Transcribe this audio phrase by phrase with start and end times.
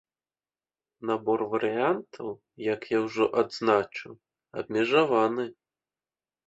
[1.09, 2.29] Набор варыянтаў,
[2.73, 4.11] як я ўжо адзначыў,
[4.65, 5.45] абмежаваны.